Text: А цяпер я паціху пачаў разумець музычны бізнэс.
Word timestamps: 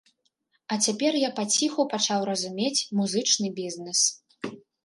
А 0.75 0.77
цяпер 0.85 1.17
я 1.23 1.29
паціху 1.41 1.85
пачаў 1.93 2.19
разумець 2.31 2.85
музычны 3.01 3.47
бізнэс. 3.63 3.99